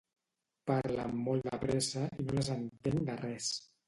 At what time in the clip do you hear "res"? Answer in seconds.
3.21-3.51